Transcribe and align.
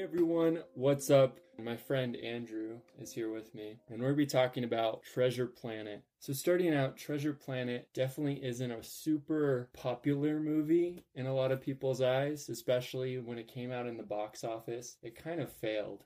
Hey 0.00 0.04
everyone, 0.04 0.62
what's 0.72 1.10
up? 1.10 1.36
My 1.62 1.76
friend 1.76 2.16
Andrew 2.16 2.78
is 2.98 3.12
here 3.12 3.30
with 3.30 3.54
me, 3.54 3.76
and 3.90 4.00
we're 4.00 4.14
going 4.14 4.14
to 4.14 4.16
be 4.16 4.26
talking 4.26 4.64
about 4.64 5.02
Treasure 5.02 5.46
Planet. 5.46 6.02
So, 6.20 6.32
starting 6.32 6.72
out, 6.72 6.96
Treasure 6.96 7.34
Planet 7.34 7.86
definitely 7.92 8.42
isn't 8.42 8.70
a 8.70 8.82
super 8.82 9.68
popular 9.74 10.40
movie 10.40 11.04
in 11.14 11.26
a 11.26 11.34
lot 11.34 11.52
of 11.52 11.60
people's 11.60 12.00
eyes, 12.00 12.48
especially 12.48 13.18
when 13.18 13.36
it 13.36 13.52
came 13.52 13.70
out 13.70 13.86
in 13.86 13.98
the 13.98 14.02
box 14.02 14.42
office. 14.42 14.96
It 15.02 15.22
kind 15.22 15.38
of 15.38 15.52
failed 15.52 16.04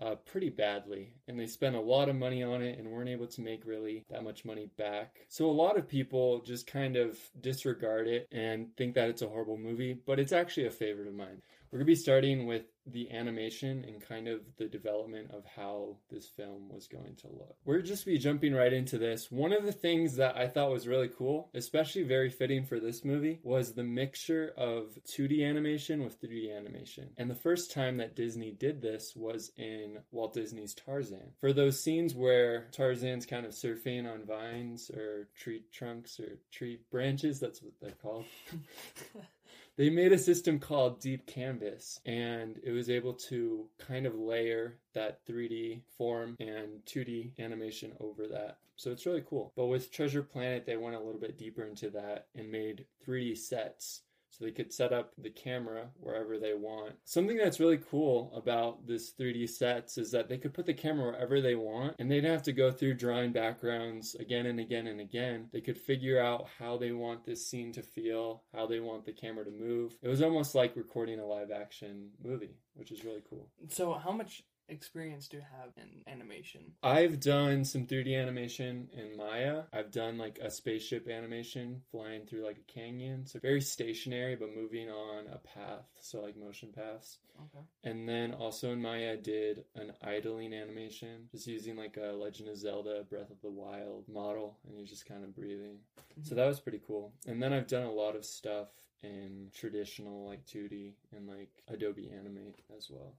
uh, 0.00 0.14
pretty 0.14 0.48
badly, 0.48 1.12
and 1.28 1.38
they 1.38 1.46
spent 1.46 1.76
a 1.76 1.80
lot 1.80 2.08
of 2.08 2.16
money 2.16 2.42
on 2.42 2.62
it 2.62 2.78
and 2.78 2.90
weren't 2.90 3.08
able 3.08 3.26
to 3.26 3.40
make 3.40 3.66
really 3.66 4.04
that 4.10 4.24
much 4.24 4.44
money 4.44 4.70
back. 4.78 5.20
So 5.28 5.46
a 5.46 5.52
lot 5.52 5.78
of 5.78 5.88
people 5.88 6.40
just 6.40 6.66
kind 6.66 6.96
of 6.96 7.18
disregard 7.40 8.06
it 8.06 8.26
and 8.32 8.74
think 8.76 8.94
that 8.94 9.10
it's 9.10 9.22
a 9.22 9.28
horrible 9.28 9.58
movie, 9.58 9.98
but 10.06 10.18
it's 10.18 10.32
actually 10.32 10.66
a 10.66 10.70
favorite 10.70 11.08
of 11.08 11.14
mine. 11.14 11.42
We're 11.70 11.78
going 11.78 11.86
to 11.86 11.92
be 11.92 11.96
starting 11.96 12.46
with 12.46 12.64
the 12.92 13.10
animation 13.10 13.84
and 13.86 14.00
kind 14.00 14.28
of 14.28 14.40
the 14.56 14.66
development 14.66 15.30
of 15.32 15.44
how 15.56 15.96
this 16.10 16.26
film 16.26 16.68
was 16.68 16.86
going 16.86 17.16
to 17.16 17.28
look. 17.28 17.56
We're 17.64 17.82
just 17.82 18.06
be 18.06 18.18
jumping 18.18 18.54
right 18.54 18.72
into 18.72 18.98
this. 18.98 19.30
One 19.30 19.52
of 19.52 19.64
the 19.64 19.72
things 19.72 20.16
that 20.16 20.36
I 20.36 20.48
thought 20.48 20.70
was 20.70 20.88
really 20.88 21.08
cool, 21.08 21.50
especially 21.54 22.02
very 22.02 22.30
fitting 22.30 22.64
for 22.64 22.80
this 22.80 23.04
movie, 23.04 23.40
was 23.42 23.72
the 23.72 23.84
mixture 23.84 24.52
of 24.56 24.98
2D 25.06 25.48
animation 25.48 26.04
with 26.04 26.20
3D 26.20 26.56
animation. 26.56 27.10
And 27.16 27.30
the 27.30 27.34
first 27.34 27.72
time 27.72 27.96
that 27.98 28.16
Disney 28.16 28.52
did 28.52 28.80
this 28.82 29.14
was 29.14 29.52
in 29.56 29.98
Walt 30.10 30.34
Disney's 30.34 30.74
Tarzan. 30.74 31.32
For 31.40 31.52
those 31.52 31.82
scenes 31.82 32.14
where 32.14 32.68
Tarzan's 32.72 33.26
kind 33.26 33.46
of 33.46 33.52
surfing 33.52 34.10
on 34.10 34.24
vines 34.24 34.90
or 34.90 35.28
tree 35.36 35.64
trunks 35.72 36.20
or 36.20 36.38
tree 36.50 36.78
branches, 36.90 37.40
that's 37.40 37.62
what 37.62 37.72
they're 37.80 37.92
called. 38.02 38.24
they 39.80 39.88
made 39.88 40.12
a 40.12 40.18
system 40.18 40.58
called 40.58 41.00
Deep 41.00 41.26
Canvas, 41.26 42.00
and 42.04 42.60
it 42.62 42.70
was 42.70 42.90
able 42.90 43.14
to 43.14 43.66
kind 43.78 44.04
of 44.04 44.14
layer 44.14 44.76
that 44.92 45.24
3D 45.26 45.80
form 45.96 46.36
and 46.38 46.84
2D 46.84 47.30
animation 47.38 47.94
over 47.98 48.26
that. 48.26 48.58
So 48.76 48.90
it's 48.90 49.06
really 49.06 49.24
cool. 49.26 49.54
But 49.56 49.68
with 49.68 49.90
Treasure 49.90 50.22
Planet, 50.22 50.66
they 50.66 50.76
went 50.76 50.96
a 50.96 51.00
little 51.00 51.18
bit 51.18 51.38
deeper 51.38 51.64
into 51.64 51.88
that 51.92 52.26
and 52.34 52.52
made 52.52 52.84
3D 53.08 53.38
sets 53.38 54.02
so 54.40 54.46
they 54.46 54.52
could 54.52 54.72
set 54.72 54.92
up 54.92 55.12
the 55.18 55.30
camera 55.30 55.88
wherever 56.00 56.38
they 56.38 56.54
want. 56.54 56.94
Something 57.04 57.36
that's 57.36 57.60
really 57.60 57.78
cool 57.90 58.32
about 58.34 58.86
this 58.86 59.12
3D 59.12 59.48
sets 59.48 59.98
is 59.98 60.10
that 60.12 60.28
they 60.28 60.38
could 60.38 60.54
put 60.54 60.64
the 60.64 60.74
camera 60.74 61.12
wherever 61.12 61.40
they 61.40 61.54
want 61.54 61.96
and 61.98 62.10
they 62.10 62.16
didn't 62.16 62.32
have 62.32 62.42
to 62.44 62.52
go 62.52 62.70
through 62.70 62.94
drawing 62.94 63.32
backgrounds 63.32 64.14
again 64.14 64.46
and 64.46 64.58
again 64.58 64.86
and 64.86 65.00
again. 65.00 65.48
They 65.52 65.60
could 65.60 65.76
figure 65.76 66.18
out 66.18 66.46
how 66.58 66.78
they 66.78 66.92
want 66.92 67.24
this 67.24 67.46
scene 67.46 67.72
to 67.72 67.82
feel, 67.82 68.42
how 68.54 68.66
they 68.66 68.80
want 68.80 69.04
the 69.04 69.12
camera 69.12 69.44
to 69.44 69.50
move. 69.50 69.98
It 70.02 70.08
was 70.08 70.22
almost 70.22 70.54
like 70.54 70.74
recording 70.74 71.20
a 71.20 71.26
live 71.26 71.50
action 71.50 72.08
movie, 72.24 72.56
which 72.74 72.92
is 72.92 73.04
really 73.04 73.22
cool. 73.28 73.50
So, 73.68 73.92
how 73.92 74.12
much 74.12 74.42
experience 74.70 75.28
do 75.28 75.38
you 75.38 75.42
have 75.42 75.70
in 75.76 76.12
animation? 76.12 76.72
I've 76.82 77.20
done 77.20 77.64
some 77.64 77.86
3D 77.86 78.20
animation 78.20 78.88
in 78.92 79.16
Maya. 79.16 79.62
I've 79.72 79.90
done 79.90 80.18
like 80.18 80.38
a 80.40 80.50
spaceship 80.50 81.08
animation 81.08 81.82
flying 81.90 82.26
through 82.26 82.44
like 82.44 82.58
a 82.58 82.72
canyon. 82.72 83.26
So 83.26 83.38
very 83.40 83.60
stationary 83.60 84.36
but 84.36 84.54
moving 84.54 84.88
on 84.88 85.26
a 85.32 85.38
path, 85.38 85.86
so 86.00 86.20
like 86.20 86.36
motion 86.36 86.70
paths. 86.74 87.18
Okay. 87.36 87.64
And 87.84 88.08
then 88.08 88.34
also 88.34 88.72
in 88.72 88.82
Maya 88.82 89.12
I 89.12 89.16
did 89.16 89.64
an 89.74 89.92
idling 90.02 90.52
animation, 90.52 91.28
just 91.30 91.46
using 91.46 91.76
like 91.76 91.96
a 91.96 92.12
Legend 92.12 92.48
of 92.48 92.56
Zelda 92.56 93.04
Breath 93.08 93.30
of 93.30 93.40
the 93.42 93.50
Wild 93.50 94.04
model 94.08 94.58
and 94.66 94.76
you're 94.76 94.86
just 94.86 95.06
kind 95.06 95.24
of 95.24 95.34
breathing. 95.34 95.78
Mm-hmm. 95.98 96.22
So 96.22 96.34
that 96.34 96.46
was 96.46 96.60
pretty 96.60 96.80
cool. 96.86 97.12
And 97.26 97.42
then 97.42 97.52
I've 97.52 97.66
done 97.66 97.84
a 97.84 97.92
lot 97.92 98.16
of 98.16 98.24
stuff 98.24 98.68
in 99.02 99.48
traditional 99.54 100.26
like 100.26 100.44
2D 100.46 100.92
and 101.16 101.26
like 101.26 101.50
Adobe 101.68 102.10
Animate 102.16 102.60
as 102.76 102.88
well. 102.90 103.14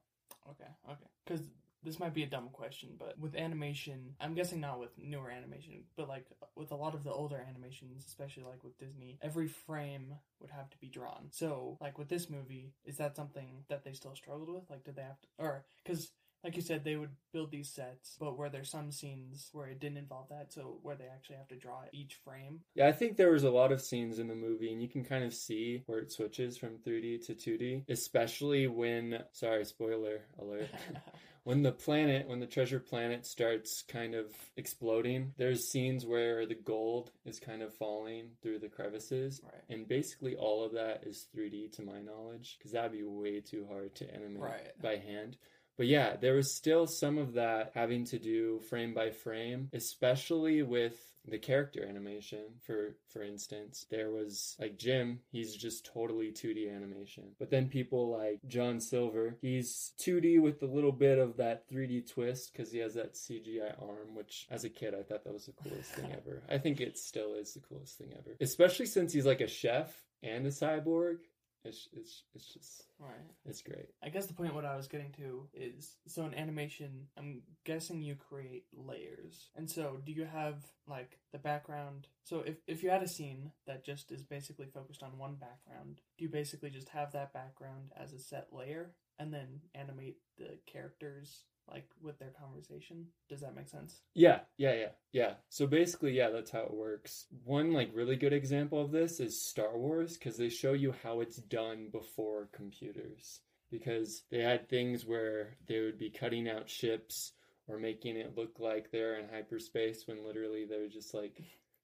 Okay, 0.49 0.69
okay. 0.89 1.09
Because 1.25 1.47
this 1.83 1.99
might 1.99 2.13
be 2.13 2.23
a 2.23 2.27
dumb 2.27 2.49
question, 2.51 2.89
but 2.99 3.17
with 3.19 3.35
animation, 3.35 4.15
I'm 4.19 4.35
guessing 4.35 4.59
not 4.59 4.79
with 4.79 4.91
newer 4.97 5.31
animation, 5.31 5.83
but 5.95 6.07
like 6.07 6.25
with 6.55 6.71
a 6.71 6.75
lot 6.75 6.93
of 6.93 7.03
the 7.03 7.11
older 7.11 7.43
animations, 7.47 8.05
especially 8.05 8.43
like 8.43 8.63
with 8.63 8.77
Disney, 8.77 9.17
every 9.21 9.47
frame 9.47 10.13
would 10.39 10.51
have 10.51 10.69
to 10.69 10.77
be 10.77 10.87
drawn. 10.87 11.27
So, 11.31 11.77
like 11.81 11.97
with 11.97 12.07
this 12.09 12.29
movie, 12.29 12.73
is 12.85 12.97
that 12.97 13.15
something 13.15 13.63
that 13.69 13.83
they 13.83 13.93
still 13.93 14.15
struggled 14.15 14.49
with? 14.49 14.69
Like, 14.69 14.83
did 14.83 14.95
they 14.95 15.01
have 15.01 15.19
to, 15.21 15.27
or 15.39 15.63
because 15.83 16.11
like 16.43 16.55
you 16.55 16.61
said, 16.61 16.83
they 16.83 16.95
would 16.95 17.11
build 17.31 17.51
these 17.51 17.69
sets, 17.69 18.17
but 18.19 18.37
were 18.37 18.49
there 18.49 18.63
some 18.63 18.91
scenes 18.91 19.49
where 19.53 19.67
it 19.67 19.79
didn't 19.79 19.97
involve 19.97 20.29
that, 20.29 20.51
so 20.51 20.79
where 20.81 20.95
they 20.95 21.05
actually 21.05 21.35
have 21.35 21.47
to 21.49 21.55
draw 21.55 21.81
each 21.93 22.19
frame. 22.23 22.61
Yeah, 22.73 22.87
I 22.87 22.91
think 22.91 23.17
there 23.17 23.31
was 23.31 23.43
a 23.43 23.51
lot 23.51 23.71
of 23.71 23.81
scenes 23.81 24.19
in 24.19 24.27
the 24.27 24.35
movie, 24.35 24.71
and 24.71 24.81
you 24.81 24.89
can 24.89 25.03
kind 25.03 25.23
of 25.23 25.33
see 25.33 25.83
where 25.85 25.99
it 25.99 26.11
switches 26.11 26.57
from 26.57 26.79
3D 26.79 27.25
to 27.27 27.35
2D, 27.35 27.83
especially 27.89 28.67
when, 28.67 29.19
sorry, 29.33 29.65
spoiler 29.65 30.21
alert. 30.39 30.69
when 31.43 31.63
the 31.63 31.71
planet, 31.71 32.27
when 32.27 32.39
the 32.39 32.45
treasure 32.45 32.79
planet 32.79 33.25
starts 33.25 33.83
kind 33.87 34.13
of 34.13 34.27
exploding, 34.57 35.33
there's 35.37 35.69
scenes 35.69 36.05
where 36.05 36.45
the 36.45 36.55
gold 36.55 37.11
is 37.25 37.39
kind 37.39 37.61
of 37.61 37.73
falling 37.75 38.29
through 38.41 38.59
the 38.59 38.69
crevices. 38.69 39.41
Right. 39.43 39.63
And 39.69 39.87
basically 39.87 40.35
all 40.35 40.63
of 40.63 40.73
that 40.73 41.03
is 41.05 41.27
3D 41.35 41.73
to 41.73 41.81
my 41.81 41.99
knowledge, 41.99 42.57
because 42.57 42.71
that'd 42.71 42.91
be 42.91 43.03
way 43.03 43.41
too 43.41 43.65
hard 43.69 43.95
to 43.95 44.13
animate 44.13 44.41
right. 44.41 44.81
by 44.81 44.97
hand. 44.97 45.37
But 45.81 45.87
yeah, 45.87 46.15
there 46.15 46.35
was 46.35 46.53
still 46.53 46.85
some 46.85 47.17
of 47.17 47.33
that 47.33 47.71
having 47.73 48.05
to 48.05 48.19
do 48.19 48.59
frame 48.69 48.93
by 48.93 49.09
frame, 49.09 49.67
especially 49.73 50.61
with 50.61 50.93
the 51.27 51.39
character 51.39 51.83
animation. 51.83 52.43
For 52.61 52.97
for 53.07 53.23
instance 53.23 53.87
there 53.89 54.11
was 54.11 54.55
like 54.59 54.77
jim 54.77 55.21
he's 55.31 55.55
just 55.55 55.87
totally 55.91 56.31
2d 56.31 56.71
animation. 56.71 57.31
But 57.39 57.49
then 57.49 57.67
people 57.67 58.11
like 58.11 58.41
john 58.47 58.79
silver 58.79 59.37
he's 59.41 59.93
2d 59.99 60.39
with 60.39 60.61
a 60.61 60.67
little 60.67 60.91
bit 60.91 61.17
of 61.17 61.37
that 61.37 61.67
3d 61.67 62.11
twist 62.11 62.53
because 62.53 62.71
he 62.71 62.77
has 62.77 62.93
that 62.93 63.15
cgi 63.15 63.73
arm 63.81 64.13
which 64.13 64.45
as 64.51 64.63
a 64.63 64.69
kid 64.69 64.93
i 64.93 65.01
thought 65.01 65.23
that 65.23 65.33
was 65.33 65.47
the 65.47 65.53
coolest 65.63 65.93
thing 65.93 66.11
ever. 66.11 66.43
I 66.47 66.59
think 66.59 66.79
it 66.79 66.99
still 66.99 67.33
is 67.33 67.55
the 67.55 67.59
coolest 67.59 67.97
thing 67.97 68.13
ever. 68.13 68.37
Especially 68.39 68.85
since 68.85 69.13
he's 69.13 69.25
like 69.25 69.41
a 69.41 69.47
chef 69.47 69.91
and 70.21 70.45
a 70.45 70.51
cyborg 70.51 71.17
it's 71.63 71.87
it's 71.93 72.23
it's 72.33 72.53
just 72.53 72.85
right. 72.99 73.11
It's 73.45 73.61
great. 73.61 73.89
I 74.03 74.09
guess 74.09 74.25
the 74.25 74.33
point 74.33 74.55
what 74.55 74.65
I 74.65 74.75
was 74.75 74.87
getting 74.87 75.11
to 75.13 75.47
is 75.53 75.97
so 76.07 76.25
in 76.25 76.33
animation, 76.33 77.07
I'm 77.17 77.41
guessing 77.65 78.01
you 78.01 78.15
create 78.15 78.65
layers. 78.73 79.49
And 79.55 79.69
so 79.69 79.99
do 80.03 80.11
you 80.11 80.25
have 80.25 80.63
like 80.87 81.19
the 81.31 81.37
background? 81.37 82.07
So 82.23 82.39
if 82.39 82.57
if 82.67 82.83
you 82.83 82.89
had 82.89 83.03
a 83.03 83.07
scene 83.07 83.51
that 83.67 83.85
just 83.85 84.11
is 84.11 84.23
basically 84.23 84.67
focused 84.73 85.03
on 85.03 85.17
one 85.17 85.35
background, 85.35 86.01
do 86.17 86.25
you 86.25 86.29
basically 86.29 86.69
just 86.69 86.89
have 86.89 87.11
that 87.11 87.33
background 87.33 87.91
as 87.95 88.13
a 88.13 88.19
set 88.19 88.47
layer 88.51 88.91
and 89.19 89.33
then 89.33 89.61
animate 89.75 90.17
the 90.37 90.57
characters 90.65 91.43
like 91.71 91.87
with 92.01 92.19
their 92.19 92.33
conversation. 92.39 93.05
Does 93.29 93.41
that 93.41 93.55
make 93.55 93.69
sense? 93.69 94.01
Yeah, 94.13 94.39
yeah, 94.57 94.73
yeah, 94.73 94.89
yeah. 95.11 95.33
So 95.49 95.67
basically, 95.67 96.11
yeah, 96.13 96.29
that's 96.29 96.51
how 96.51 96.61
it 96.61 96.73
works. 96.73 97.27
One 97.43 97.71
like 97.71 97.91
really 97.93 98.15
good 98.15 98.33
example 98.33 98.81
of 98.81 98.91
this 98.91 99.19
is 99.19 99.41
Star 99.41 99.77
Wars 99.77 100.17
because 100.17 100.37
they 100.37 100.49
show 100.49 100.73
you 100.73 100.93
how 101.03 101.21
it's 101.21 101.37
done 101.37 101.89
before 101.91 102.49
computers. 102.51 103.39
Because 103.69 104.23
they 104.29 104.41
had 104.41 104.67
things 104.67 105.05
where 105.05 105.55
they 105.67 105.79
would 105.79 105.97
be 105.97 106.09
cutting 106.09 106.49
out 106.49 106.69
ships 106.69 107.31
or 107.69 107.79
making 107.79 108.17
it 108.17 108.37
look 108.37 108.59
like 108.59 108.91
they're 108.91 109.17
in 109.17 109.29
hyperspace 109.29 110.03
when 110.07 110.25
literally 110.25 110.65
they're 110.65 110.89
just 110.89 111.13
like 111.13 111.41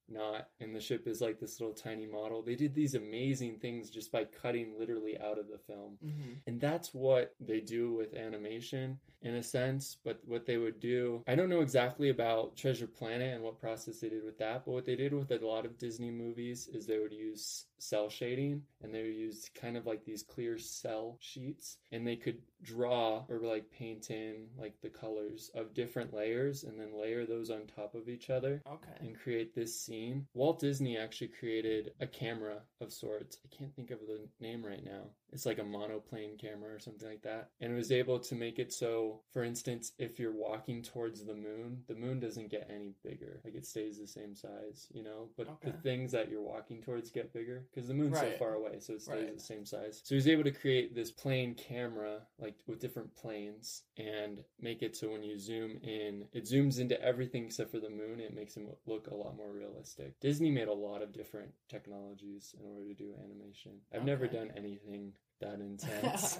not 0.09 0.47
and 0.59 0.75
the 0.75 0.79
ship 0.79 1.07
is 1.07 1.22
like 1.22 1.40
this 1.40 1.59
little 1.59 1.75
tiny 1.75 2.06
model. 2.06 2.41
They 2.41 2.56
did 2.56 2.73
these 2.73 2.95
amazing 2.95 3.59
things 3.59 3.90
just 3.90 4.12
by 4.12 4.25
cutting 4.25 4.73
literally 4.79 5.19
out 5.19 5.38
of 5.38 5.47
the 5.47 5.57
film. 5.57 5.97
Mm-hmm. 6.03 6.34
and 6.45 6.62
that's 6.62 6.94
what 6.94 7.34
they 7.40 7.59
do 7.59 7.94
with 7.94 8.13
animation 8.13 9.00
in 9.23 9.35
a 9.35 9.44
sense 9.44 9.97
but 10.06 10.19
what 10.25 10.45
they 10.45 10.57
would 10.57 10.79
do 10.79 11.23
i 11.28 11.34
don't 11.34 11.50
know 11.50 11.62
exactly 11.62 12.09
about 12.09 12.56
treasure 12.56 12.88
planet 12.88 13.33
and 13.33 13.44
what 13.44 13.59
process 13.59 14.00
they 14.00 14.09
did 14.09 14.24
with 14.24 14.38
that 14.38 14.63
but 14.63 14.71
what 14.71 14.86
they 14.86 14.95
did 14.95 15.13
with 15.13 15.31
a 15.31 15.45
lot 15.45 15.65
of 15.65 15.77
disney 15.77 16.12
movies 16.12 16.69
is 16.71 16.86
they 16.86 17.00
would 17.00 17.12
use 17.12 17.65
cel 17.80 18.10
shading 18.10 18.62
and 18.81 18.94
they 18.94 19.01
would 19.01 19.15
use 19.15 19.50
kind 19.60 19.75
of 19.75 19.86
like 19.86 20.06
these 20.06 20.21
clear 20.24 20.57
cel 20.57 21.18
sheets 21.19 21.77
and 21.92 22.06
they 22.06 22.15
could 22.15 22.38
draw 22.62 23.24
or 23.30 23.39
like 23.39 23.69
paint 23.71 24.10
in 24.10 24.45
like 24.57 24.80
the 24.81 24.89
colors 24.89 25.51
of 25.56 25.74
different 25.74 26.13
layers 26.13 26.63
and 26.63 26.80
then 26.80 27.00
layer 27.00 27.25
those 27.25 27.50
on 27.50 27.62
top 27.75 27.95
of 27.95 28.10
each 28.10 28.30
other 28.30 28.62
okay. 28.68 28.98
and 29.00 29.19
create 29.19 29.53
this 29.53 29.80
scene 29.80 29.97
walt 30.34 30.60
disney 30.60 30.98
actually 30.98 31.28
created 31.28 31.92
a 32.00 32.08
camera 32.08 32.62
of 32.82 32.94
sorts. 32.94 33.38
I 33.44 33.56
can't 33.56 33.76
think 33.76 33.92
of 33.92 34.00
the 34.00 34.28
name 34.40 34.64
right 34.64 34.84
now. 34.84 35.10
It's 35.32 35.46
like 35.46 35.60
a 35.60 35.64
monoplane 35.64 36.38
camera 36.38 36.74
or 36.74 36.80
something 36.80 37.08
like 37.08 37.24
that. 37.24 37.50
And 37.60 37.74
it 37.74 37.76
was 37.76 37.92
able 37.92 38.20
to 38.20 38.36
make 38.36 38.60
it 38.60 38.72
so 38.72 39.22
for 39.32 39.44
instance 39.44 39.92
if 39.98 40.20
you're 40.20 40.36
walking 40.36 40.82
towards 40.82 41.26
the 41.26 41.34
moon 41.34 41.84
the 41.88 41.96
moon 41.96 42.20
doesn't 42.20 42.52
get 42.52 42.70
any 42.74 42.94
bigger. 43.04 43.42
Like 43.44 43.56
it 43.56 43.66
stays 43.66 44.00
the 44.00 44.08
same 44.08 44.36
size 44.36 44.88
you 44.92 45.04
know? 45.04 45.30
But 45.38 45.50
okay. 45.50 45.72
the 45.72 45.78
things 45.78 46.12
that 46.12 46.30
you're 46.30 46.42
walking 46.42 46.82
towards 46.82 47.10
get 47.10 47.34
bigger 47.34 47.66
because 47.74 47.88
the 47.88 47.94
moon's 47.94 48.14
right. 48.14 48.34
so 48.34 48.38
far 48.38 48.54
away 48.56 48.80
so 48.80 48.94
it 48.94 49.02
stays 49.02 49.16
right. 49.16 49.36
the 49.36 49.44
same 49.44 49.66
size. 49.66 50.02
So 50.04 50.10
he 50.10 50.16
was 50.16 50.28
able 50.28 50.44
to 50.44 50.52
create 50.52 50.96
this 50.96 51.12
plane 51.12 51.56
camera 51.56 52.20
like 52.40 52.56
with 52.68 52.80
different 52.80 53.16
planes 53.16 53.84
and 53.98 54.44
make 54.60 54.82
it 54.82 54.96
so 54.96 55.12
when 55.12 55.24
you 55.24 55.40
zoom 55.40 55.78
in 55.84 56.26
it 56.34 56.46
zooms 56.46 56.80
into 56.80 57.02
everything 57.02 57.46
except 57.46 57.72
for 57.72 57.80
the 57.80 57.90
moon 57.90 58.20
it 58.20 58.36
makes 58.36 58.56
him 58.56 58.68
look 58.86 59.08
a 59.08 59.16
lot 59.16 59.36
more 59.36 59.52
realistic 59.52 59.87
disney 60.19 60.51
made 60.51 60.68
a 60.68 60.74
lot 60.74 61.01
of 61.01 61.13
different 61.13 61.51
technologies 61.69 62.56
in 62.60 62.66
order 62.66 62.88
to 62.88 62.94
do 62.94 63.13
animation. 63.24 63.72
I've 63.94 64.01
okay. 64.01 64.06
never 64.06 64.28
done 64.28 64.51
anything 64.56 65.13
that 65.39 65.56
intense 65.60 66.39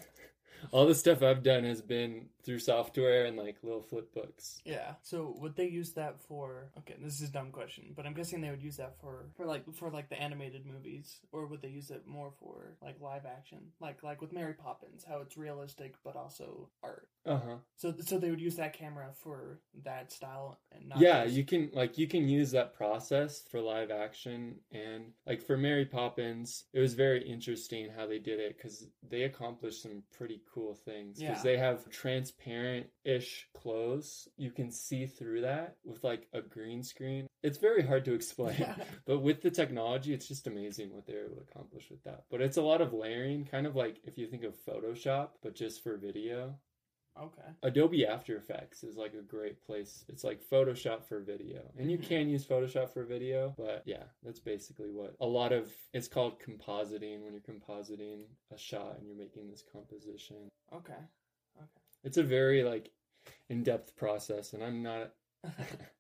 All 0.71 0.86
the 0.86 0.95
stuff 0.95 1.24
I've 1.24 1.44
done 1.44 1.63
has 1.63 1.81
been 1.81 2.27
through 2.44 2.59
software 2.59 3.25
and 3.25 3.36
like 3.38 3.57
little 3.62 3.81
flip 3.81 4.13
books. 4.13 4.62
Yeah. 4.65 4.94
So 5.01 5.36
would 5.39 5.56
they 5.56 5.68
use 5.68 5.92
that 5.94 6.21
for? 6.21 6.69
Okay, 6.80 6.95
this 7.01 7.21
is 7.21 7.30
a 7.30 7.31
dumb 7.31 7.51
question, 7.51 7.94
but 7.95 8.06
I'm 8.06 8.13
guessing 8.13 8.42
they 8.42 8.50
would 8.50 8.62
use 8.63 8.77
that 8.77 8.95
for 9.01 9.25
for 9.36 9.45
like 9.45 9.63
for 9.74 9.89
like 9.89 10.09
the 10.09 10.19
animated 10.21 10.65
movies, 10.65 11.19
or 11.31 11.45
would 11.48 11.62
they 11.62 11.68
use 11.69 11.89
it 11.92 12.07
more 12.07 12.31
for 12.39 12.77
like 12.81 13.01
live 13.01 13.25
action, 13.25 13.59
like 13.80 14.01
like 14.04 14.21
with 14.21 14.31
Mary 14.33 14.54
Poppins, 14.54 15.04
how 15.07 15.19
it's 15.19 15.38
realistic 15.38 15.95
but 16.04 16.15
also 16.15 16.69
art. 16.83 17.09
Uh 17.25 17.38
huh. 17.38 17.56
So 17.75 17.94
so 18.06 18.18
they 18.18 18.30
would 18.30 18.39
use 18.42 18.56
that 18.56 18.74
camera 18.74 19.09
for 19.21 19.59
that 19.83 20.12
style 20.12 20.59
and 20.71 20.88
not. 20.89 21.00
Yeah, 21.00 21.25
just- 21.25 21.36
you 21.36 21.44
can 21.44 21.69
like 21.74 21.98
you 21.98 22.07
can 22.07 22.27
use 22.27 22.51
that 22.51 22.74
process 22.74 23.44
for 23.51 23.59
live 23.59 23.92
action 23.92 24.56
and 24.71 25.12
like 25.25 25.42
for 25.42 25.57
Mary 25.57 25.86
Poppins, 25.86 26.63
it 26.74 26.80
was 26.80 26.94
very 26.94 27.27
interesting 27.27 27.89
how 27.95 28.07
they 28.07 28.19
did 28.19 28.39
it 28.39 28.56
because 28.57 28.88
they 29.09 29.24
accomplished 29.24 29.81
some 29.81 30.04
pretty 30.18 30.42
cool 30.53 30.73
things. 30.75 31.19
Because 31.19 31.38
Yeah. 31.38 31.44
they 31.51 31.57
have 31.57 31.89
transparent-ish 31.89 33.47
clothes, 33.53 34.27
you 34.38 34.51
can 34.51 34.71
see 34.71 35.05
through 35.05 35.41
that 35.41 35.77
with 35.83 36.03
like 36.03 36.27
a 36.33 36.41
green 36.41 36.83
screen. 36.83 37.27
It's 37.44 37.57
very 37.57 37.81
hard 37.81 38.05
to 38.05 38.13
explain, 38.13 38.65
but 39.05 39.19
with 39.19 39.41
the 39.41 39.51
technology, 39.51 40.13
it's 40.13 40.27
just 40.27 40.47
amazing 40.47 40.94
what 40.94 41.05
they're 41.05 41.25
able 41.25 41.35
to 41.38 41.41
accomplish 41.51 41.89
with 41.89 42.03
that. 42.03 42.25
But 42.29 42.41
it's 42.41 42.57
a 42.57 42.61
lot 42.61 42.81
of 42.81 42.94
layering, 42.94 43.45
kind 43.45 43.67
of 43.67 43.75
like 43.75 43.99
if 44.03 44.17
you 44.17 44.27
think 44.27 44.44
of 44.44 44.55
Photoshop, 44.65 45.29
but 45.41 45.55
just 45.55 45.83
for 45.83 45.97
video. 45.97 46.55
Okay. 47.21 47.49
Adobe 47.63 48.05
After 48.05 48.35
Effects 48.37 48.83
is 48.83 48.95
like 48.97 49.13
a 49.13 49.21
great 49.21 49.63
place. 49.65 50.05
It's 50.07 50.23
like 50.23 50.39
Photoshop 50.41 51.03
for 51.05 51.19
video. 51.19 51.71
And 51.77 51.91
you 51.91 51.97
Mhm. 51.97 52.03
can 52.03 52.29
use 52.29 52.45
Photoshop 52.45 52.89
for 52.89 53.03
video, 53.03 53.53
but 53.57 53.81
yeah, 53.85 54.03
that's 54.23 54.39
basically 54.39 54.91
what 54.91 55.15
a 55.19 55.25
lot 55.25 55.51
of 55.51 55.75
it's 55.93 56.07
called 56.07 56.39
compositing 56.39 57.23
when 57.23 57.33
you're 57.33 57.41
compositing 57.41 58.25
a 58.51 58.57
shot 58.57 58.97
and 58.97 59.07
you're 59.07 59.15
making 59.17 59.49
this 59.49 59.63
composition. 59.63 60.49
Okay. 60.71 60.93
Okay. 61.57 61.81
It's 62.03 62.17
a 62.17 62.23
very 62.23 62.63
like 62.63 62.91
in-depth 63.49 63.95
process 63.95 64.53
and 64.53 64.63
I'm 64.63 64.83
not 64.83 65.13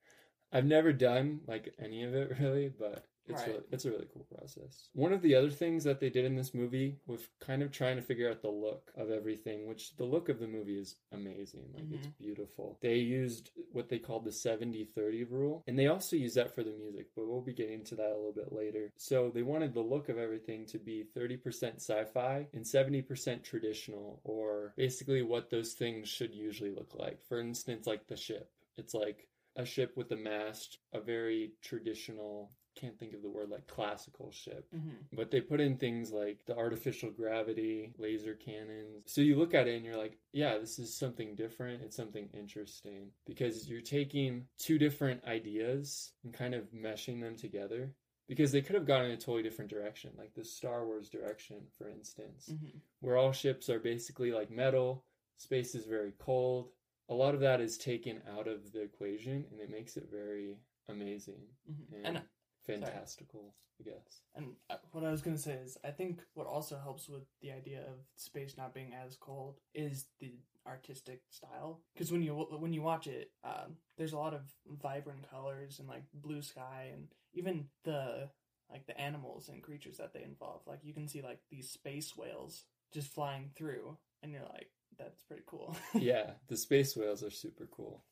I've 0.51 0.65
never 0.65 0.93
done 0.93 1.41
like 1.47 1.73
any 1.79 2.03
of 2.03 2.13
it 2.13 2.37
really, 2.39 2.69
but 2.69 3.05
it's 3.27 3.41
Right. 3.41 3.47
really, 3.49 3.63
it's 3.71 3.85
a 3.85 3.91
really 3.91 4.07
cool 4.13 4.25
process. 4.33 4.89
One 4.93 5.11
of 5.11 5.21
the 5.21 5.35
other 5.35 5.49
things 5.49 5.83
that 5.83 5.99
they 5.99 6.09
did 6.09 6.25
in 6.25 6.35
this 6.35 6.53
movie 6.53 6.97
was 7.07 7.27
kind 7.39 7.61
of 7.61 7.71
trying 7.71 7.97
to 7.97 8.01
figure 8.01 8.29
out 8.29 8.41
the 8.41 8.49
look 8.49 8.91
of 8.95 9.11
everything, 9.11 9.67
which 9.67 9.95
the 9.97 10.05
look 10.05 10.29
of 10.29 10.39
the 10.39 10.47
movie 10.47 10.79
is 10.79 10.95
amazing. 11.11 11.65
Like 11.73 11.85
it's 11.91 12.07
mm-hmm. 12.07 12.23
beautiful. 12.23 12.77
They 12.81 12.95
used 12.95 13.51
what 13.71 13.89
they 13.89 13.99
called 13.99 14.23
the 14.23 14.31
70-30 14.31 15.29
rule, 15.29 15.63
and 15.67 15.77
they 15.77 15.87
also 15.87 16.15
use 16.15 16.35
that 16.35 16.55
for 16.55 16.63
the 16.63 16.71
music, 16.71 17.07
but 17.15 17.27
we'll 17.27 17.41
be 17.41 17.53
getting 17.53 17.83
to 17.85 17.95
that 17.95 18.11
a 18.11 18.15
little 18.15 18.33
bit 18.33 18.53
later. 18.53 18.91
So 18.95 19.29
they 19.33 19.43
wanted 19.43 19.73
the 19.73 19.81
look 19.81 20.09
of 20.09 20.17
everything 20.17 20.65
to 20.67 20.77
be 20.77 21.05
30% 21.15 21.75
sci-fi 21.75 22.47
and 22.53 22.63
70% 22.63 23.43
traditional, 23.43 24.21
or 24.23 24.73
basically 24.77 25.21
what 25.21 25.49
those 25.49 25.73
things 25.73 26.07
should 26.07 26.33
usually 26.33 26.71
look 26.71 26.95
like. 26.95 27.21
For 27.27 27.39
instance, 27.39 27.87
like 27.87 28.07
the 28.07 28.15
ship. 28.15 28.49
It's 28.77 28.93
like 28.93 29.27
a 29.57 29.65
ship 29.65 29.93
with 29.97 30.11
a 30.11 30.15
mast, 30.15 30.77
a 30.93 31.01
very 31.01 31.51
traditional, 31.63 32.51
can't 32.79 32.97
think 32.99 33.13
of 33.13 33.23
the 33.23 33.29
word, 33.29 33.49
like 33.49 33.65
classical 33.67 34.31
ship. 34.31 34.67
Mm-hmm. 34.73 35.15
But 35.15 35.31
they 35.31 35.41
put 35.41 35.59
in 35.59 35.77
things 35.77 36.11
like 36.11 36.37
the 36.45 36.55
artificial 36.55 37.09
gravity, 37.09 37.91
laser 37.97 38.35
cannons. 38.35 39.03
So 39.07 39.21
you 39.21 39.35
look 39.35 39.53
at 39.55 39.67
it 39.67 39.75
and 39.75 39.83
you're 39.83 39.97
like, 39.97 40.17
yeah, 40.31 40.57
this 40.59 40.77
is 40.77 40.95
something 40.97 41.35
different. 41.35 41.81
It's 41.81 41.95
something 41.95 42.29
interesting 42.33 43.07
because 43.25 43.67
you're 43.67 43.81
taking 43.81 44.45
two 44.59 44.77
different 44.77 45.25
ideas 45.25 46.11
and 46.23 46.33
kind 46.33 46.53
of 46.53 46.71
meshing 46.71 47.19
them 47.19 47.35
together. 47.35 47.93
Because 48.27 48.51
they 48.51 48.61
could 48.61 48.75
have 48.75 48.85
gone 48.85 49.05
in 49.05 49.11
a 49.11 49.15
totally 49.17 49.41
different 49.41 49.71
direction, 49.71 50.11
like 50.17 50.33
the 50.35 50.43
Star 50.43 50.85
Wars 50.85 51.09
direction, 51.09 51.61
for 51.77 51.89
instance 51.89 52.49
Mm-hmm. 52.51 52.77
where 52.99 53.15
all 53.17 53.31
ships 53.31 53.69
are 53.69 53.79
basically 53.79 54.31
like 54.31 54.51
metal, 54.51 55.05
space 55.37 55.75
is 55.75 55.85
very 55.85 56.11
cold. 56.19 56.67
A 57.09 57.13
lot 57.13 57.33
of 57.33 57.39
that 57.41 57.61
is 57.61 57.77
taken 57.77 58.21
out 58.37 58.47
of 58.47 58.71
the 58.73 58.81
equation 58.81 59.45
and 59.51 59.59
it 59.61 59.69
makes 59.69 59.97
it 59.97 60.09
very 60.11 60.57
amazing 60.89 61.41
Mm-hmm. 61.69 62.05
and, 62.05 62.17
And 62.17 62.25
fantastical, 62.65 63.55
I 63.79 63.83
guess. 63.89 64.21
And 64.35 64.53
uh, 64.69 64.75
what 64.91 65.03
I 65.03 65.11
was 65.11 65.21
gonna 65.21 65.37
say 65.37 65.53
is, 65.53 65.77
I 65.83 65.91
think 65.91 66.21
what 66.33 66.47
also 66.47 66.77
helps 66.77 67.07
with 67.09 67.23
the 67.41 67.51
idea 67.51 67.79
of 67.81 67.99
space 68.15 68.55
not 68.57 68.73
being 68.73 68.93
as 68.93 69.15
cold 69.17 69.59
is 69.73 70.07
the 70.19 70.33
artistic 70.65 71.21
style. 71.29 71.81
Because 71.93 72.11
when 72.11 72.21
you 72.21 72.33
when 72.35 72.73
you 72.73 72.81
watch 72.81 73.07
it, 73.07 73.31
um, 73.43 73.77
there's 73.97 74.13
a 74.13 74.17
lot 74.17 74.33
of 74.33 74.41
vibrant 74.81 75.29
colors 75.29 75.79
and 75.79 75.87
like 75.87 76.03
blue 76.13 76.41
sky, 76.41 76.89
and 76.93 77.07
even 77.33 77.67
the 77.83 78.29
like 78.69 78.85
the 78.85 78.99
animals 78.99 79.47
and 79.47 79.63
creatures 79.63 79.97
that 79.97 80.13
they 80.13 80.23
involve. 80.23 80.61
Like 80.67 80.79
you 80.83 80.93
can 80.93 81.07
see 81.07 81.21
like 81.21 81.39
these 81.49 81.69
space 81.69 82.17
whales 82.17 82.65
just 82.93 83.07
flying 83.13 83.51
through, 83.55 83.97
and 84.21 84.31
you're 84.33 84.43
like, 84.53 84.71
that's 84.97 85.23
pretty 85.23 85.43
cool. 85.45 85.75
yeah, 85.93 86.31
the 86.47 86.57
space 86.57 86.95
whales 86.95 87.23
are 87.23 87.31
super 87.31 87.67
cool. 87.71 88.03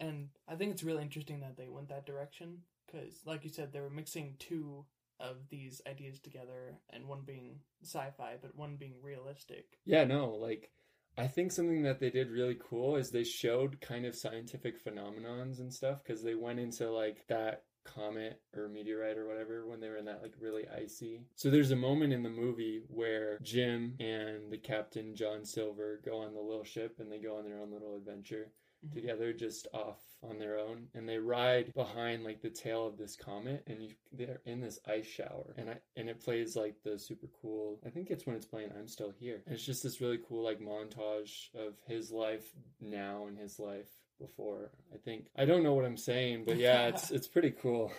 And 0.00 0.28
I 0.46 0.54
think 0.54 0.72
it's 0.72 0.84
really 0.84 1.02
interesting 1.02 1.40
that 1.40 1.56
they 1.56 1.68
went 1.68 1.88
that 1.88 2.06
direction 2.06 2.58
because, 2.86 3.20
like 3.26 3.42
you 3.42 3.50
said, 3.50 3.72
they 3.72 3.80
were 3.80 3.90
mixing 3.90 4.36
two 4.38 4.84
of 5.20 5.36
these 5.50 5.80
ideas 5.88 6.20
together, 6.20 6.78
and 6.90 7.06
one 7.06 7.22
being 7.24 7.60
sci-fi, 7.82 8.36
but 8.40 8.56
one 8.56 8.76
being 8.76 8.94
realistic. 9.02 9.64
Yeah, 9.84 10.04
no, 10.04 10.30
like 10.30 10.70
I 11.16 11.28
think 11.28 11.52
something 11.52 11.82
that 11.84 12.00
they 12.00 12.10
did 12.10 12.30
really 12.30 12.56
cool 12.68 12.96
is 12.96 13.10
they 13.10 13.24
showed 13.24 13.80
kind 13.80 14.04
of 14.04 14.16
scientific 14.16 14.84
phenomenons 14.84 15.60
and 15.60 15.72
stuff 15.72 16.02
because 16.04 16.22
they 16.22 16.34
went 16.34 16.58
into 16.58 16.90
like 16.90 17.24
that 17.28 17.62
comet 17.84 18.40
or 18.56 18.68
meteorite 18.68 19.16
or 19.18 19.26
whatever 19.26 19.66
when 19.66 19.80
they 19.80 19.88
were 19.88 19.96
in 19.96 20.04
that 20.06 20.22
like 20.22 20.34
really 20.40 20.64
icy. 20.68 21.22
So 21.36 21.50
there's 21.50 21.70
a 21.70 21.76
moment 21.76 22.12
in 22.12 22.22
the 22.22 22.30
movie 22.30 22.82
where 22.88 23.38
Jim 23.42 23.94
and 24.00 24.50
the 24.50 24.58
captain 24.58 25.14
John 25.14 25.44
Silver 25.44 26.00
go 26.04 26.18
on 26.18 26.34
the 26.34 26.40
little 26.40 26.64
ship 26.64 26.96
and 26.98 27.10
they 27.10 27.18
go 27.18 27.36
on 27.38 27.44
their 27.44 27.60
own 27.60 27.70
little 27.72 27.94
adventure 27.96 28.48
Mhm. 28.84 28.92
together 28.92 29.32
just 29.32 29.66
off 29.72 30.02
on 30.22 30.38
their 30.38 30.58
own 30.58 30.88
and 30.94 31.08
they 31.08 31.16
ride 31.18 31.72
behind 31.74 32.22
like 32.22 32.42
the 32.42 32.50
tail 32.50 32.86
of 32.86 32.98
this 32.98 33.16
comet 33.16 33.62
and 33.66 33.82
you 33.82 33.94
they're 34.12 34.42
in 34.44 34.60
this 34.60 34.78
ice 34.86 35.06
shower 35.06 35.54
and 35.56 35.70
I 35.70 35.78
and 35.96 36.08
it 36.10 36.20
plays 36.20 36.54
like 36.54 36.82
the 36.82 36.98
super 36.98 37.28
cool 37.40 37.80
I 37.86 37.88
think 37.90 38.10
it's 38.10 38.26
when 38.26 38.36
it's 38.36 38.44
playing 38.44 38.72
I'm 38.78 38.86
still 38.88 39.10
here 39.10 39.42
and 39.46 39.54
it's 39.54 39.64
just 39.64 39.82
this 39.82 40.00
really 40.02 40.18
cool 40.28 40.42
like 40.44 40.60
montage 40.60 41.54
of 41.54 41.78
his 41.86 42.10
life 42.10 42.52
now 42.80 43.26
and 43.26 43.38
his 43.38 43.58
life 43.58 43.88
before 44.20 44.70
I 44.92 44.98
think 44.98 45.26
I 45.36 45.44
don't 45.44 45.62
know 45.62 45.74
what 45.74 45.84
I'm 45.84 45.96
saying 45.96 46.44
but 46.46 46.56
yeah 46.56 46.88
it's 46.88 47.10
it's 47.10 47.28
pretty 47.28 47.50
cool 47.50 47.92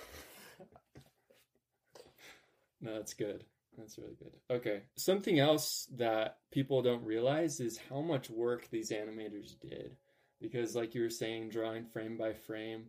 no 2.82 2.96
that's 2.96 3.13
good 3.13 3.46
that's 3.78 3.98
really 3.98 4.16
good. 4.16 4.32
Okay. 4.50 4.84
Something 4.96 5.39
else 5.39 5.88
that 5.98 6.38
people 6.51 6.82
don't 6.82 7.04
realize 7.04 7.60
is 7.60 7.80
how 7.89 8.01
much 8.01 8.30
work 8.30 8.70
these 8.70 8.92
animators 8.92 9.60
did. 9.60 9.98
Because, 10.42 10.75
like 10.75 10.94
you 10.94 11.01
were 11.01 11.10
saying, 11.10 11.50
drawing 11.50 11.86
frame 11.86 12.18
by 12.18 12.34
frame, 12.34 12.86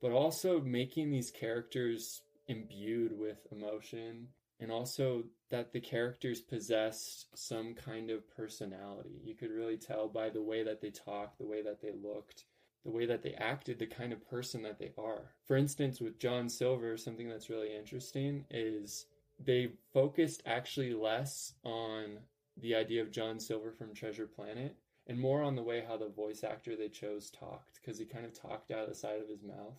but 0.00 0.12
also 0.12 0.60
making 0.60 1.10
these 1.10 1.30
characters 1.30 2.22
imbued 2.46 3.18
with 3.18 3.46
emotion, 3.50 4.28
and 4.60 4.70
also 4.70 5.24
that 5.50 5.72
the 5.72 5.80
characters 5.80 6.40
possessed 6.40 7.26
some 7.34 7.74
kind 7.74 8.10
of 8.10 8.28
personality. 8.36 9.18
You 9.24 9.34
could 9.34 9.50
really 9.50 9.78
tell 9.78 10.08
by 10.08 10.28
the 10.28 10.42
way 10.42 10.62
that 10.62 10.80
they 10.80 10.90
talked, 10.90 11.38
the 11.38 11.46
way 11.46 11.62
that 11.62 11.80
they 11.80 11.92
looked, 11.92 12.44
the 12.84 12.90
way 12.90 13.06
that 13.06 13.22
they 13.22 13.32
acted, 13.34 13.78
the 13.78 13.86
kind 13.86 14.12
of 14.12 14.28
person 14.28 14.62
that 14.62 14.78
they 14.78 14.92
are. 14.96 15.34
For 15.44 15.56
instance, 15.56 16.00
with 16.00 16.18
John 16.18 16.48
Silver, 16.48 16.96
something 16.96 17.28
that's 17.28 17.50
really 17.50 17.74
interesting 17.76 18.44
is 18.50 19.06
they 19.38 19.72
focused 19.92 20.42
actually 20.46 20.94
less 20.94 21.54
on 21.64 22.18
the 22.56 22.74
idea 22.74 23.02
of 23.02 23.10
John 23.10 23.38
Silver 23.40 23.72
from 23.72 23.94
Treasure 23.94 24.26
Planet 24.26 24.76
and 25.06 25.18
more 25.18 25.42
on 25.42 25.56
the 25.56 25.62
way 25.62 25.82
how 25.86 25.96
the 25.96 26.08
voice 26.08 26.44
actor 26.44 26.76
they 26.76 26.88
chose 26.88 27.30
talked 27.30 27.80
because 27.80 27.98
he 27.98 28.04
kind 28.04 28.24
of 28.26 28.32
talked 28.34 28.70
out 28.70 28.82
of 28.84 28.88
the 28.88 28.94
side 28.94 29.20
of 29.20 29.28
his 29.28 29.42
mouth 29.42 29.78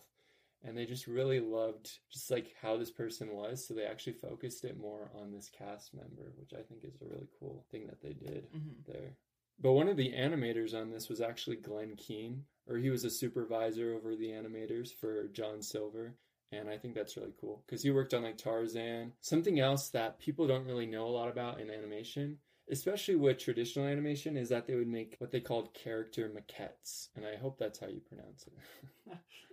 and 0.64 0.76
they 0.76 0.84
just 0.84 1.06
really 1.06 1.38
loved 1.40 1.98
just 2.10 2.30
like 2.30 2.54
how 2.60 2.76
this 2.76 2.90
person 2.90 3.28
was 3.32 3.64
so 3.64 3.72
they 3.72 3.84
actually 3.84 4.12
focused 4.14 4.64
it 4.64 4.76
more 4.80 5.10
on 5.14 5.30
this 5.32 5.48
cast 5.56 5.94
member 5.94 6.32
which 6.36 6.52
i 6.54 6.62
think 6.62 6.82
is 6.84 7.00
a 7.00 7.04
really 7.08 7.28
cool 7.38 7.64
thing 7.70 7.86
that 7.86 8.00
they 8.02 8.12
did 8.14 8.46
Mhm. 8.52 8.84
there 8.86 9.16
but 9.62 9.72
one 9.72 9.88
of 9.88 9.96
the 9.96 10.12
animators 10.12 10.74
on 10.74 10.90
this 10.90 11.08
was 11.08 11.20
actually 11.20 11.56
glen 11.56 11.94
keane 11.96 12.42
or 12.68 12.76
he 12.76 12.90
was 12.90 13.04
a 13.04 13.10
supervisor 13.10 13.94
over 13.94 14.14
the 14.14 14.28
animators 14.28 14.92
for 14.94 15.28
john 15.28 15.62
silver 15.62 16.14
and 16.52 16.68
I 16.68 16.76
think 16.76 16.94
that's 16.94 17.16
really 17.16 17.32
cool 17.40 17.62
because 17.66 17.82
he 17.82 17.90
worked 17.90 18.12
on 18.14 18.22
like 18.22 18.36
Tarzan. 18.36 19.12
Something 19.20 19.58
else 19.58 19.88
that 19.88 20.20
people 20.20 20.46
don't 20.46 20.66
really 20.66 20.86
know 20.86 21.06
a 21.06 21.08
lot 21.08 21.30
about 21.30 21.60
in 21.60 21.70
animation, 21.70 22.36
especially 22.70 23.16
with 23.16 23.38
traditional 23.38 23.86
animation, 23.86 24.36
is 24.36 24.50
that 24.50 24.66
they 24.66 24.74
would 24.74 24.88
make 24.88 25.16
what 25.18 25.30
they 25.30 25.40
called 25.40 25.72
character 25.72 26.30
maquettes. 26.30 27.08
And 27.16 27.24
I 27.26 27.36
hope 27.36 27.58
that's 27.58 27.80
how 27.80 27.86
you 27.86 28.00
pronounce 28.00 28.46
it. 28.46 29.16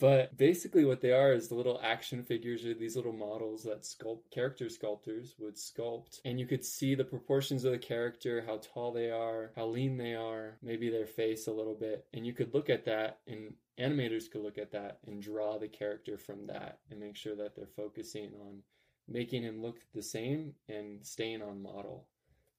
but 0.00 0.36
basically, 0.36 0.84
what 0.84 1.00
they 1.00 1.12
are 1.12 1.32
is 1.32 1.48
the 1.48 1.54
little 1.54 1.80
action 1.82 2.22
figures 2.22 2.64
or 2.66 2.74
these 2.74 2.96
little 2.96 3.12
models 3.12 3.62
that 3.62 3.82
sculpt 3.82 4.30
character 4.32 4.68
sculptors 4.68 5.36
would 5.38 5.54
sculpt. 5.54 6.20
And 6.24 6.40
you 6.40 6.46
could 6.46 6.64
see 6.64 6.94
the 6.94 7.04
proportions 7.04 7.64
of 7.64 7.72
the 7.72 7.78
character, 7.78 8.42
how 8.44 8.58
tall 8.58 8.92
they 8.92 9.10
are, 9.10 9.52
how 9.54 9.66
lean 9.66 9.96
they 9.96 10.14
are, 10.14 10.58
maybe 10.62 10.90
their 10.90 11.06
face 11.06 11.46
a 11.46 11.52
little 11.52 11.76
bit. 11.76 12.06
And 12.12 12.26
you 12.26 12.32
could 12.32 12.52
look 12.54 12.68
at 12.70 12.84
that 12.86 13.20
and 13.28 13.54
animators 13.78 14.30
could 14.30 14.42
look 14.42 14.58
at 14.58 14.72
that 14.72 14.98
and 15.06 15.22
draw 15.22 15.58
the 15.58 15.68
character 15.68 16.18
from 16.18 16.46
that 16.48 16.78
and 16.90 16.98
make 16.98 17.16
sure 17.16 17.36
that 17.36 17.54
they're 17.54 17.66
focusing 17.76 18.32
on 18.46 18.62
making 19.08 19.42
him 19.42 19.62
look 19.62 19.78
the 19.94 20.02
same 20.02 20.54
and 20.68 21.06
staying 21.06 21.42
on 21.42 21.62
model. 21.62 22.06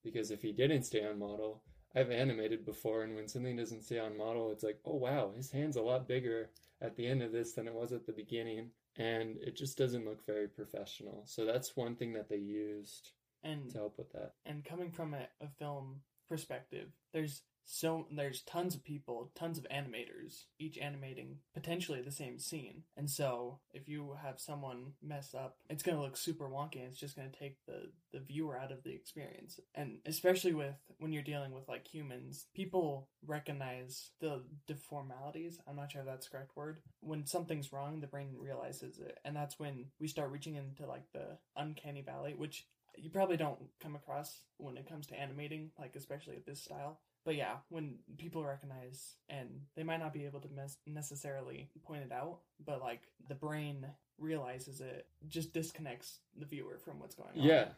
Because 0.04 0.32
if 0.32 0.42
he 0.42 0.54
didn't 0.54 0.84
stay 0.84 1.06
on 1.06 1.20
model, 1.20 1.64
I've 1.96 2.12
animated 2.12 2.66
before, 2.66 3.04
and 3.04 3.16
when 3.16 3.28
something 3.28 3.56
doesn't 3.56 3.84
stay 3.84 4.00
on 4.00 4.18
model, 4.18 4.52
it's 4.52 4.64
like, 4.64 4.80
oh 4.86 4.96
wow, 4.96 5.32
his 5.36 5.50
hand's 5.50 5.78
a 5.78 5.82
lot 5.82 6.08
bigger 6.08 6.50
at 6.82 6.96
the 6.96 7.08
end 7.08 7.22
of 7.24 7.32
this 7.32 7.54
than 7.54 7.68
it 7.68 7.74
was 7.74 7.92
at 7.94 8.06
the 8.06 8.12
beginning, 8.14 8.70
and 8.98 9.38
it 9.38 9.56
just 9.56 9.78
doesn't 9.78 10.06
look 10.06 10.26
very 10.26 10.48
professional. 10.48 11.24
So 11.26 11.46
that's 11.46 11.76
one 11.76 11.96
thing 11.96 12.14
that 12.14 12.30
they 12.30 12.38
used 12.38 13.12
And 13.44 13.70
to 13.72 13.78
help 13.78 13.98
with 13.98 14.12
that. 14.14 14.34
and 14.46 14.64
coming 14.64 14.92
from 14.92 15.14
a, 15.14 15.28
a 15.42 15.48
film 15.60 16.02
perspective, 16.28 16.90
there's 17.14 17.44
so 17.66 18.08
there's 18.16 18.42
tons 18.42 18.76
of 18.76 18.84
people, 18.84 19.32
tons 19.36 19.58
of 19.58 19.66
animators, 19.70 20.44
each 20.60 20.78
animating 20.78 21.40
potentially 21.54 22.02
the 22.02 22.12
same 22.12 22.38
scene. 22.38 22.84
And 22.96 23.10
so 23.10 23.60
if 23.74 23.90
you 23.90 24.16
have 24.24 24.40
someone 24.40 24.94
mess 25.02 25.34
up, 25.34 25.58
it's 25.70 25.84
gonna 25.84 26.02
look 26.02 26.16
super 26.16 26.48
wonky 26.48 26.76
and 26.76 26.86
it's 26.86 27.00
just 27.00 27.16
gonna 27.16 27.30
take 27.30 27.58
the, 27.66 27.92
the 28.14 28.20
viewer 28.20 28.58
out 28.58 28.72
of 28.72 28.84
the 28.84 28.94
experience. 28.94 29.60
And 29.74 29.98
especially 30.06 30.54
with 30.54 30.76
when 31.00 31.12
you're 31.12 31.24
dealing 31.24 31.54
with 31.54 31.68
like 31.68 31.88
humans, 31.88 32.46
people 32.56 33.10
recognize 33.26 34.12
the 34.22 34.44
deformalities. 34.68 35.58
I'm 35.68 35.76
not 35.76 35.92
sure 35.92 36.02
if 36.02 36.08
that's 36.08 36.28
the 36.28 36.38
correct 36.38 36.56
word. 36.56 36.82
When 37.00 37.26
something's 37.26 37.74
wrong, 37.74 38.00
the 38.00 38.08
brain 38.08 38.36
realizes 38.40 39.00
it. 39.00 39.18
And 39.26 39.36
that's 39.36 39.60
when 39.60 39.86
we 40.00 40.08
start 40.08 40.32
reaching 40.32 40.56
into 40.56 40.86
like 40.86 41.06
the 41.14 41.40
uncanny 41.56 42.02
valley, 42.02 42.36
which 42.38 42.68
you 42.98 43.10
probably 43.10 43.38
don't 43.38 43.60
come 43.82 43.96
across 43.96 44.42
when 44.58 44.78
it 44.78 44.88
comes 44.88 45.08
to 45.08 45.20
animating, 45.20 45.72
like 45.80 45.96
especially 45.96 46.36
at 46.36 46.46
this 46.46 46.62
style. 46.62 47.00
But 47.26 47.36
yeah, 47.36 47.56
when 47.70 47.96
people 48.18 48.46
recognize, 48.46 49.16
and 49.30 49.50
they 49.76 49.84
might 49.84 50.00
not 50.00 50.14
be 50.14 50.26
able 50.26 50.42
to 50.42 50.50
mes- 50.50 50.78
necessarily 50.86 51.70
point 51.84 52.04
it 52.04 52.12
out, 52.12 52.40
but 52.64 52.82
like 52.82 53.02
the 53.28 53.36
brain 53.36 53.88
realizes 54.20 54.80
it, 54.80 55.08
just 55.28 55.52
disconnects 55.52 56.20
the 56.38 56.46
viewer 56.46 56.78
from 56.78 57.00
what's 57.00 57.16
going 57.16 57.32
on. 57.36 57.44
Yeah. 57.44 57.70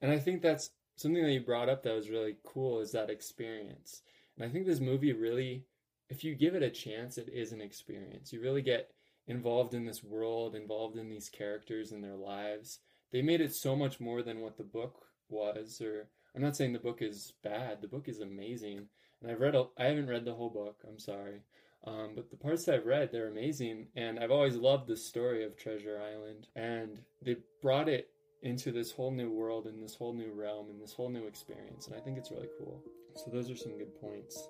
And 0.00 0.12
I 0.12 0.18
think 0.18 0.40
that's 0.40 0.70
something 0.96 1.22
that 1.22 1.32
you 1.32 1.40
brought 1.40 1.68
up 1.68 1.82
that 1.82 1.94
was 1.94 2.10
really 2.10 2.36
cool 2.44 2.80
is 2.80 2.92
that 2.92 3.10
experience. 3.10 4.02
And 4.36 4.48
I 4.48 4.52
think 4.52 4.66
this 4.66 4.80
movie 4.80 5.12
really, 5.12 5.64
if 6.08 6.22
you 6.22 6.34
give 6.34 6.54
it 6.54 6.62
a 6.62 6.70
chance, 6.70 7.18
it 7.18 7.28
is 7.28 7.52
an 7.52 7.60
experience. 7.60 8.32
You 8.32 8.40
really 8.40 8.62
get 8.62 8.90
involved 9.26 9.74
in 9.74 9.84
this 9.84 10.02
world, 10.02 10.54
involved 10.54 10.96
in 10.96 11.08
these 11.08 11.28
characters 11.28 11.92
and 11.92 12.02
their 12.02 12.16
lives. 12.16 12.78
They 13.12 13.22
made 13.22 13.40
it 13.40 13.54
so 13.54 13.76
much 13.76 14.00
more 14.00 14.22
than 14.22 14.40
what 14.40 14.56
the 14.56 14.64
book 14.64 15.04
was. 15.28 15.80
Or 15.80 16.08
I'm 16.34 16.42
not 16.42 16.56
saying 16.56 16.72
the 16.72 16.78
book 16.78 17.02
is 17.02 17.34
bad. 17.42 17.80
The 17.80 17.88
book 17.88 18.08
is 18.08 18.20
amazing. 18.20 18.86
And 19.20 19.30
I've 19.30 19.40
read, 19.40 19.54
I 19.78 19.84
haven't 19.84 20.08
read 20.08 20.24
the 20.24 20.34
whole 20.34 20.50
book. 20.50 20.80
I'm 20.88 20.98
sorry. 20.98 21.40
Um, 21.84 22.12
but 22.14 22.30
the 22.30 22.36
parts 22.36 22.64
that 22.64 22.76
I've 22.76 22.86
read, 22.86 23.10
they're 23.10 23.28
amazing. 23.28 23.88
And 23.96 24.18
I've 24.18 24.30
always 24.30 24.56
loved 24.56 24.86
the 24.86 24.96
story 24.96 25.44
of 25.44 25.56
Treasure 25.56 26.00
Island. 26.00 26.48
And 26.56 26.98
they 27.20 27.36
brought 27.60 27.88
it 27.88 28.08
into 28.42 28.72
this 28.72 28.90
whole 28.90 29.10
new 29.10 29.30
world 29.30 29.66
and 29.66 29.82
this 29.82 29.94
whole 29.94 30.12
new 30.12 30.32
realm 30.32 30.70
and 30.70 30.80
this 30.80 30.92
whole 30.92 31.08
new 31.08 31.26
experience. 31.26 31.86
And 31.86 31.96
I 31.96 32.00
think 32.00 32.18
it's 32.18 32.30
really 32.30 32.48
cool. 32.58 32.82
So, 33.14 33.30
those 33.30 33.50
are 33.50 33.56
some 33.56 33.76
good 33.76 34.00
points. 34.00 34.48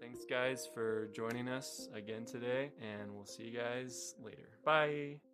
Thanks, 0.00 0.24
guys, 0.24 0.66
for 0.72 1.10
joining 1.14 1.48
us 1.48 1.88
again 1.94 2.24
today. 2.24 2.70
And 2.80 3.14
we'll 3.14 3.26
see 3.26 3.44
you 3.44 3.58
guys 3.58 4.14
later. 4.24 4.48
Bye. 4.64 5.29